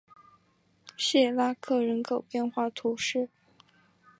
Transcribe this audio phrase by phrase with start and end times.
[0.97, 3.29] 谢拉克人口变化图示